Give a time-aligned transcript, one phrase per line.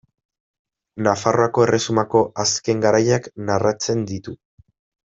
[1.07, 4.41] Nafarroako erresumako azken garaiak narratzen ditu.